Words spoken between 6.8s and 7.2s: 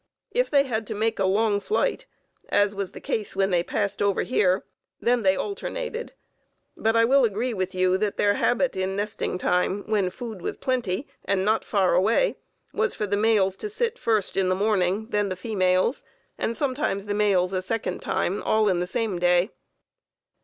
I